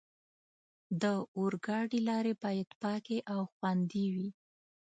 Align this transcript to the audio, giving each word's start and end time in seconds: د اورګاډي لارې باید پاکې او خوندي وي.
د 1.01 1.03
اورګاډي 1.37 1.99
لارې 2.09 2.33
باید 2.43 2.69
پاکې 2.81 3.17
او 3.33 3.41
خوندي 3.53 4.05
وي. 4.15 4.29